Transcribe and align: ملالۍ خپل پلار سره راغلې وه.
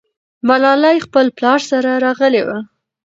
ملالۍ 0.47 0.97
خپل 1.05 1.25
پلار 1.37 1.59
سره 1.69 1.91
راغلې 2.05 2.41
وه. 2.47 2.57